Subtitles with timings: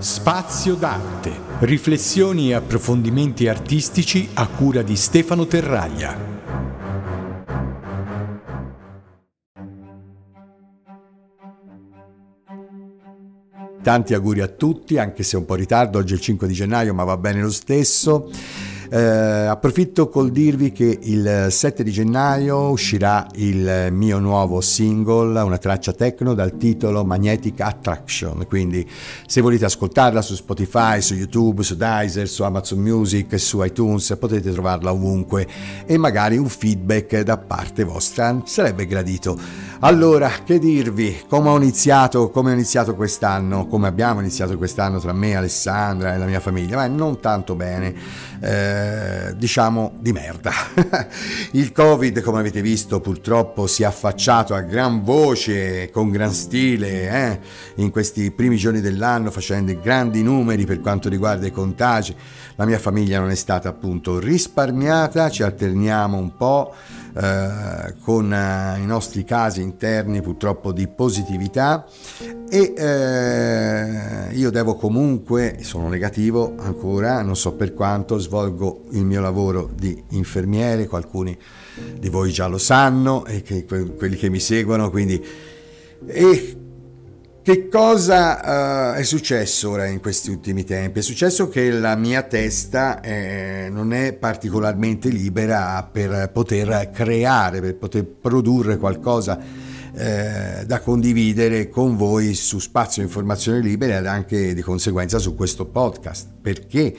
[0.00, 1.30] Spazio d'arte.
[1.58, 6.16] Riflessioni e approfondimenti artistici a cura di Stefano Terraglia.
[13.82, 16.54] Tanti auguri a tutti, anche se un po' in ritardo, oggi è il 5 di
[16.54, 18.30] gennaio, ma va bene lo stesso.
[18.92, 25.58] Eh, approfitto col dirvi che il 7 di gennaio uscirà il mio nuovo single, una
[25.58, 28.84] traccia techno dal titolo Magnetic Attraction, quindi
[29.28, 34.50] se volete ascoltarla su Spotify, su YouTube, su Deezer, su Amazon Music, su iTunes, potete
[34.50, 35.46] trovarla ovunque.
[35.86, 39.38] E magari un feedback da parte vostra sarebbe gradito.
[39.82, 45.12] Allora, che dirvi, come ho iniziato, come ho iniziato quest'anno, come abbiamo iniziato quest'anno tra
[45.12, 47.94] me, Alessandra e la mia famiglia, ma non tanto bene.
[48.40, 48.79] Eh,
[49.36, 50.52] diciamo di merda.
[51.52, 57.08] Il Covid, come avete visto, purtroppo si è affacciato a gran voce, con gran stile,
[57.08, 57.40] eh,
[57.76, 62.14] in questi primi giorni dell'anno, facendo grandi numeri per quanto riguarda i contagi.
[62.56, 66.74] La mia famiglia non è stata appunto risparmiata, ci alterniamo un po'
[67.14, 71.86] eh, con eh, i nostri casi interni purtroppo di positività.
[72.48, 79.20] E eh, io devo comunque, sono negativo ancora, non so per quanto, svolgo il mio
[79.20, 81.36] lavoro di infermiere, alcuni
[81.98, 85.24] di voi già lo sanno e che, quelli che mi seguono, quindi...
[86.06, 86.59] E
[87.42, 90.98] che cosa uh, è successo ora in questi ultimi tempi?
[90.98, 97.76] È successo che la mia testa eh, non è particolarmente libera per poter creare, per
[97.76, 99.38] poter produrre qualcosa
[99.92, 105.66] eh, da condividere con voi su Spazio Informazione Libera ed anche di conseguenza su questo
[105.66, 106.94] podcast, perché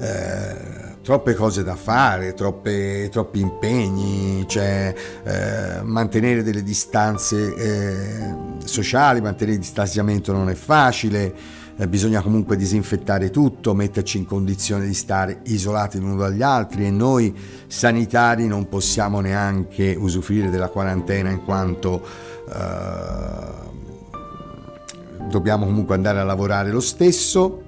[0.00, 9.22] eh, troppe cose da fare, troppe, troppi impegni, cioè eh, mantenere delle distanze eh, sociali,
[9.22, 11.34] mantenere il distanziamento non è facile
[11.78, 16.90] eh, bisogna comunque disinfettare tutto, metterci in condizione di stare isolati l'uno dagli altri e
[16.90, 17.34] noi
[17.66, 22.02] sanitari non possiamo neanche usufruire della quarantena in quanto
[22.52, 23.66] eh,
[25.30, 27.62] dobbiamo comunque andare a lavorare lo stesso.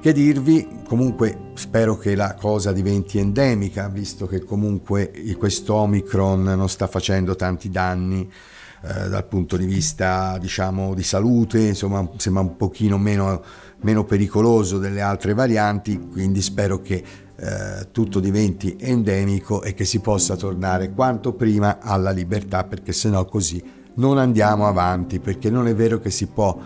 [0.00, 6.68] Che dirvi, comunque spero che la cosa diventi endemica, visto che comunque questo Omicron non
[6.68, 8.30] sta facendo tanti danni
[8.82, 13.42] eh, dal punto di vista diciamo di salute, insomma sembra un pochino meno,
[13.80, 17.02] meno pericoloso delle altre varianti, quindi spero che
[17.34, 23.24] eh, tutto diventi endemico e che si possa tornare quanto prima alla libertà, perché sennò
[23.24, 23.60] così
[23.94, 26.56] non andiamo avanti, perché non è vero che si può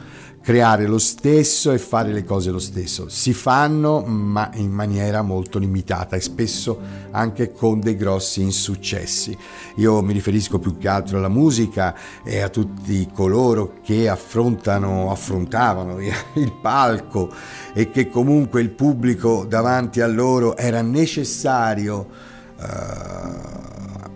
[0.43, 3.09] creare lo stesso e fare le cose lo stesso.
[3.09, 6.81] Si fanno ma in maniera molto limitata e spesso
[7.13, 9.37] anche con dei grossi insuccessi.
[9.77, 11.95] Io mi riferisco più che altro alla musica
[12.25, 15.99] e a tutti coloro che affrontano, affrontavano
[16.35, 17.33] il palco
[17.73, 22.31] e che comunque il pubblico davanti a loro era necessario.
[22.59, 23.71] Uh,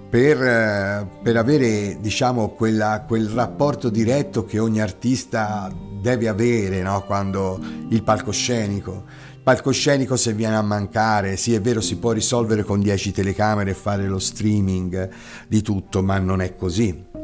[0.08, 5.68] per, per, avere diciamo quella, quel rapporto diretto che ogni artista
[6.00, 7.02] deve avere no?
[7.04, 9.04] quando il palcoscenico.
[9.32, 13.70] Il palcoscenico se viene a mancare, sì è vero si può risolvere con 10 telecamere
[13.70, 15.08] e fare lo streaming
[15.48, 17.14] di tutto, ma non è così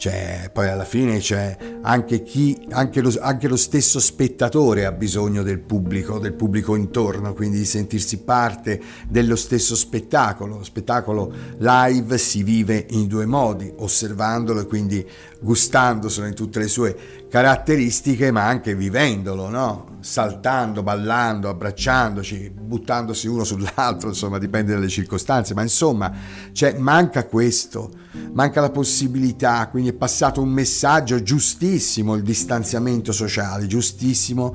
[0.00, 5.42] cioè, poi alla fine c'è anche chi, anche lo, anche lo, stesso spettatore ha bisogno
[5.42, 10.56] del pubblico, del pubblico intorno, quindi di sentirsi parte dello stesso spettacolo.
[10.56, 15.06] Lo spettacolo live si vive in due modi, osservandolo e quindi
[15.38, 16.96] gustandoselo in tutte le sue
[17.30, 19.98] caratteristiche, ma anche vivendolo, no?
[20.00, 26.12] saltando, ballando, abbracciandoci, buttandosi uno sull'altro, insomma dipende dalle circostanze, ma insomma
[26.52, 27.90] cioè, manca questo,
[28.32, 34.54] manca la possibilità, quindi è passato un messaggio giustissimo, il distanziamento sociale, giustissimo,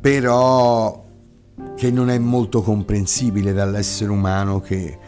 [0.00, 1.02] però
[1.76, 4.98] che non è molto comprensibile dall'essere umano che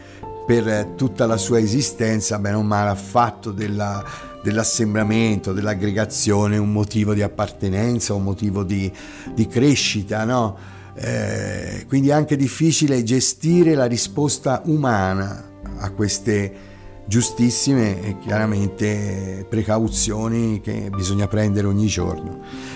[0.45, 4.01] per tutta la sua esistenza, bene o male, ha fatto della
[4.43, 8.91] dell'assembramento, dell'aggregazione, un motivo di appartenenza, un motivo di,
[9.33, 10.57] di crescita, no?
[10.95, 15.45] Eh, quindi è anche difficile gestire la risposta umana
[15.77, 16.75] a queste
[17.05, 22.75] giustissime e chiaramente precauzioni che bisogna prendere ogni giorno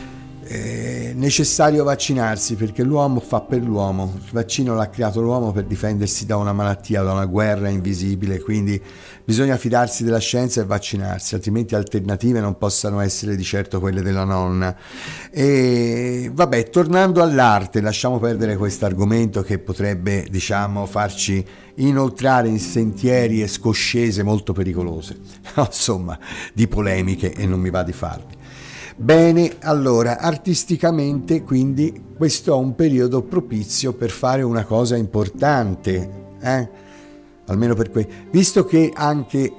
[0.51, 6.25] è necessario vaccinarsi perché l'uomo fa per l'uomo, il vaccino l'ha creato l'uomo per difendersi
[6.25, 8.81] da una malattia, da una guerra invisibile, quindi
[9.23, 14.25] bisogna fidarsi della scienza e vaccinarsi, altrimenti alternative non possano essere di certo quelle della
[14.25, 14.75] nonna.
[15.31, 21.45] E vabbè, tornando all'arte, lasciamo perdere questo argomento che potrebbe, diciamo, farci
[21.75, 25.17] inoltrare in sentieri e scoscese molto pericolose,
[25.55, 26.19] insomma,
[26.53, 28.39] di polemiche e non mi va di farli.
[29.01, 36.69] Bene, allora, artisticamente quindi questo è un periodo propizio per fare una cosa importante, eh?
[37.47, 39.51] almeno per que- visto che anche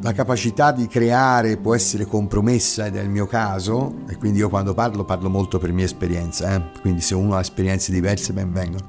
[0.00, 4.48] la capacità di creare può essere compromessa ed è il mio caso, e quindi io
[4.48, 6.80] quando parlo parlo molto per mia esperienza, eh?
[6.80, 8.88] quindi se uno ha esperienze diverse ben vengono.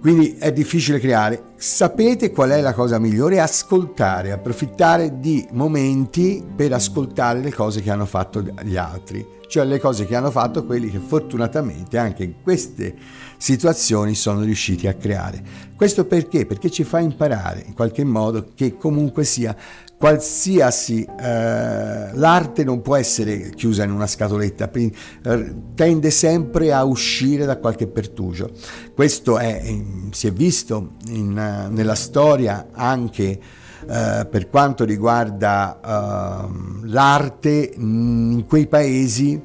[0.00, 1.51] Quindi è difficile creare.
[1.62, 3.38] Sapete qual è la cosa migliore?
[3.38, 9.78] Ascoltare, approfittare di momenti per ascoltare le cose che hanno fatto gli altri, cioè le
[9.78, 12.96] cose che hanno fatto quelli che fortunatamente anche in queste
[13.36, 15.70] situazioni sono riusciti a creare.
[15.76, 16.46] Questo perché?
[16.46, 19.56] Perché ci fa imparare in qualche modo che comunque sia
[20.02, 27.44] qualsiasi eh, l'arte non può essere chiusa in una scatoletta, eh, tende sempre a uscire
[27.44, 28.50] da qualche pertugio.
[28.96, 29.62] Questo è,
[30.10, 31.38] si è visto in,
[31.68, 33.40] nella storia anche
[33.88, 39.42] eh, per quanto riguarda uh, l'arte in quei paesi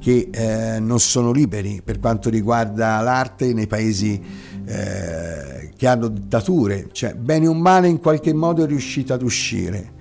[0.00, 4.20] che eh, non sono liberi per quanto riguarda l'arte nei paesi
[4.64, 9.92] eh, che hanno dittature, cioè bene o male in qualche modo è riuscita ad uscire,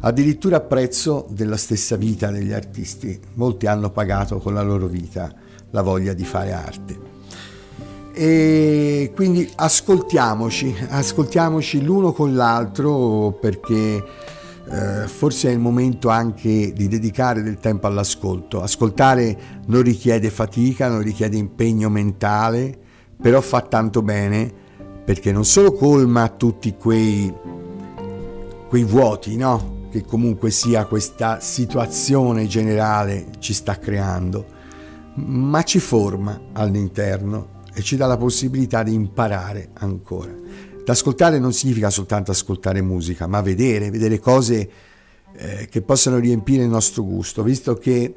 [0.00, 3.18] addirittura a prezzo della stessa vita degli artisti.
[3.34, 5.34] Molti hanno pagato con la loro vita
[5.70, 7.15] la voglia di fare arte.
[8.18, 14.02] E quindi ascoltiamoci, ascoltiamoci l'uno con l'altro perché
[14.70, 18.62] eh, forse è il momento anche di dedicare del tempo all'ascolto.
[18.62, 22.74] Ascoltare non richiede fatica, non richiede impegno mentale,
[23.20, 24.50] però fa tanto bene
[25.04, 27.30] perché non solo colma tutti quei,
[28.66, 29.88] quei vuoti, no?
[29.90, 34.46] Che comunque sia questa situazione generale ci sta creando,
[35.16, 40.34] ma ci forma all'interno e ci dà la possibilità di imparare ancora.
[40.86, 44.70] L'ascoltare non significa soltanto ascoltare musica, ma vedere, vedere cose
[45.34, 48.14] eh, che possano riempire il nostro gusto, visto che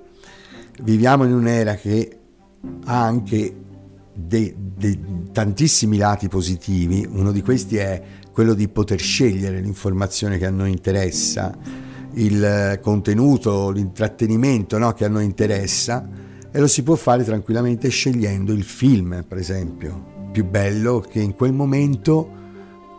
[0.81, 2.19] viviamo in un'era che
[2.85, 3.53] ha anche
[4.13, 4.97] dei, dei,
[5.33, 8.01] tantissimi lati positivi, uno di questi è
[8.31, 11.53] quello di poter scegliere l'informazione che a noi interessa,
[12.13, 18.51] il contenuto, l'intrattenimento no, che a noi interessa e lo si può fare tranquillamente scegliendo
[18.51, 22.37] il film, per esempio, più bello che in quel momento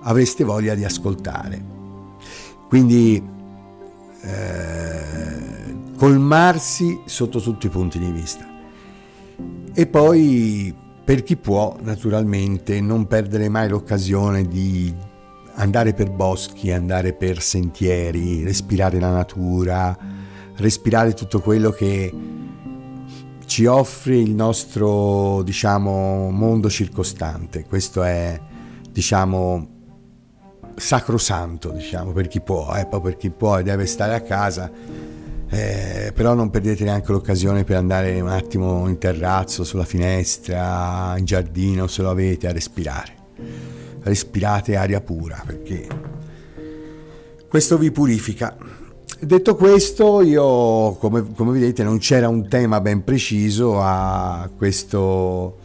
[0.02, 1.78] avreste voglia di ascoltare.
[2.68, 3.22] Quindi
[4.22, 8.46] eh, colmarsi sotto tutti i punti di vista.
[9.72, 10.74] E poi
[11.04, 14.94] per chi può naturalmente non perdere mai l'occasione di
[15.54, 19.96] andare per boschi, andare per sentieri, respirare la natura,
[20.56, 22.12] respirare tutto quello che
[23.50, 27.64] ci offre il nostro diciamo mondo circostante.
[27.64, 28.40] Questo è
[28.92, 29.68] diciamo
[30.76, 34.70] sacrosanto, diciamo, per chi può, eh, per chi può e deve stare a casa,
[35.48, 41.24] eh, però non perdete neanche l'occasione per andare un attimo in terrazzo, sulla finestra, in
[41.24, 43.14] giardino, se lo avete, a respirare.
[44.02, 45.88] Respirate aria pura, perché
[47.48, 48.56] questo vi purifica.
[49.22, 55.58] Detto questo, io, come, come vedete, non c'era un tema ben preciso a questo,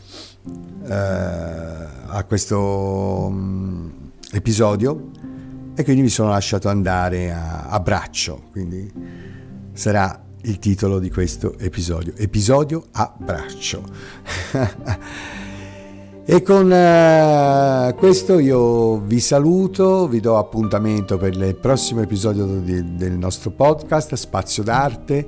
[0.85, 3.89] eh, a questo mm,
[4.33, 5.09] episodio
[5.73, 8.91] e quindi mi sono lasciato andare a, a braccio, quindi
[9.71, 13.83] sarà il titolo di questo episodio, episodio a braccio.
[16.27, 22.95] e con uh, questo io vi saluto, vi do appuntamento per il prossimo episodio di,
[22.95, 25.27] del nostro podcast Spazio d'arte,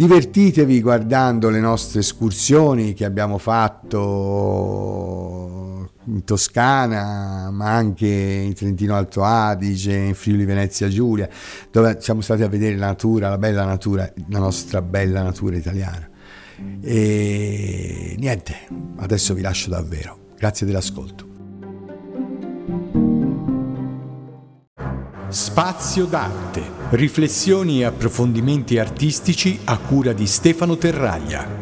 [0.00, 4.30] Divertitevi guardando le nostre escursioni che abbiamo fatto
[6.06, 11.28] in Toscana, ma anche in Trentino Alto Adige, in Friuli Venezia Giulia,
[11.70, 16.08] dove siamo stati a vedere la natura, la bella natura, la nostra bella natura italiana.
[16.80, 18.56] E niente,
[19.00, 20.28] adesso vi lascio davvero.
[20.38, 21.29] Grazie dell'ascolto.
[25.30, 26.60] Spazio d'arte.
[26.90, 31.59] Riflessioni e approfondimenti artistici a cura di Stefano Terraglia.